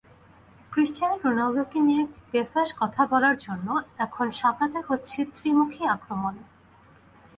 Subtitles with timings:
[0.71, 3.67] Cristiano রোনালদোকে নিয়ে বেফাঁস কথা বলার জন্য
[3.97, 6.33] এখন সামলাতে হচ্ছে ত্রিমুখী আক্রমণ।